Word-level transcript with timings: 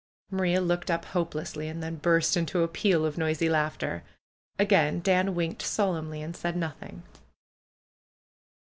Maria 0.31 0.59
looked 0.59 0.89
up 0.89 1.05
hopelessly, 1.05 1.67
and 1.67 1.83
then 1.83 1.95
burst 1.97 2.35
into 2.35 2.63
a 2.63 2.67
peal 2.67 3.05
of 3.05 3.19
noisy 3.19 3.47
laughter. 3.47 4.01
Again 4.57 4.99
Dan 4.99 5.35
winked 5.35 5.61
solemnly, 5.61 6.23
and 6.23 6.35
said 6.35 6.57
nothing. 6.57 7.03